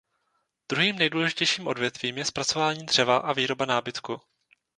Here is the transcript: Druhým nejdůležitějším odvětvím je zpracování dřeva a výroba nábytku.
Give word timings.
Druhým 0.69 0.95
nejdůležitějším 0.95 1.67
odvětvím 1.67 2.17
je 2.17 2.25
zpracování 2.25 2.85
dřeva 2.85 3.17
a 3.17 3.33
výroba 3.33 3.65
nábytku. 3.65 4.21